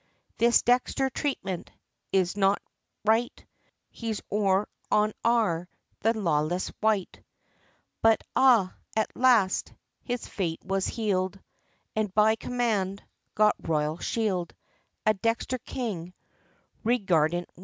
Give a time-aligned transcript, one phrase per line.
[0.39, 1.69] This Dexter treatment,
[2.11, 2.59] Is not
[3.05, 3.45] right;
[3.91, 7.21] He's Or, on Ar, The lawless wight!
[8.01, 8.73] BUT ah!
[8.95, 11.39] at last, His fate was healed
[11.95, 13.03] And by command,
[13.35, 14.55] Got Royal Shield;
[15.05, 16.15] A Dexter King,
[16.83, 17.59] Reguardant, won!